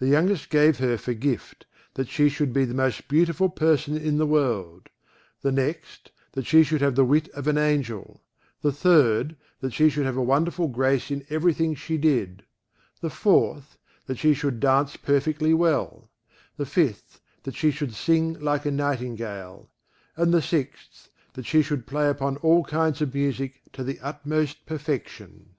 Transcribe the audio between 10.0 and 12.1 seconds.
have a wonderful grace in every thing she